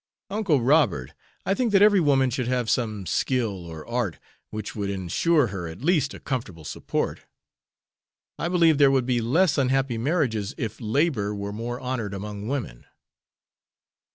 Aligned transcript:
"Uncle 0.31 0.61
Robert, 0.61 1.13
I 1.45 1.53
think 1.53 1.71
that 1.73 1.81
every 1.83 1.99
woman 1.99 2.31
should 2.31 2.47
have 2.47 2.71
some 2.71 3.05
skill 3.05 3.67
or 3.67 3.85
art 3.85 4.17
which 4.49 4.75
would 4.75 4.89
insure 4.89 5.45
her 5.53 5.67
at 5.67 5.83
least 5.83 6.15
a 6.15 6.19
comfortable 6.19 6.65
support. 6.65 7.21
I 8.39 8.47
believe 8.47 8.79
there 8.79 8.89
would 8.89 9.05
be 9.05 9.21
less 9.21 9.59
unhappy 9.59 9.99
marriages 9.99 10.55
if 10.57 10.81
labor 10.81 11.35
were 11.35 11.53
more 11.53 11.79
honored 11.79 12.15
among 12.15 12.47
women." 12.47 12.87